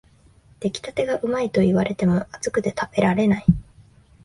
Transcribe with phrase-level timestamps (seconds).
[0.59, 3.45] 出来たてがうまいと言われても、熱くて食べられない